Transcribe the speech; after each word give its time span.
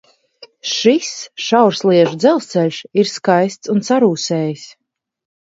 Šis 0.69 1.11
šaursliežu 1.47 2.17
dzelzceļš 2.23 2.81
ir 3.03 3.11
skaists 3.13 3.75
un 3.77 3.85
sarūsējis. 3.91 4.67